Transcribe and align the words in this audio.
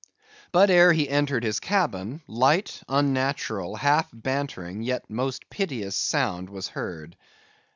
But 0.51 0.71
ere 0.71 0.93
he 0.93 1.07
entered 1.07 1.43
his 1.43 1.59
cabin, 1.59 2.23
light, 2.25 2.81
unnatural, 2.89 3.75
half 3.75 4.09
bantering, 4.11 4.81
yet 4.81 5.07
most 5.11 5.47
piteous 5.51 5.95
sound 5.95 6.49
was 6.49 6.69
heard. 6.69 7.15